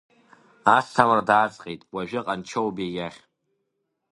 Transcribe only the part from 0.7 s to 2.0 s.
Асҭамыр дааҵҟьеит